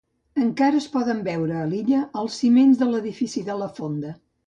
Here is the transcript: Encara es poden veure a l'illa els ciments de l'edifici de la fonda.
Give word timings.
Encara 0.43 0.79
es 0.83 0.87
poden 0.93 1.19
veure 1.27 1.59
a 1.61 1.67
l'illa 1.73 2.01
els 2.25 2.41
ciments 2.45 2.83
de 2.83 2.91
l'edifici 2.93 3.49
de 3.53 3.63
la 3.65 3.73
fonda. 3.81 4.21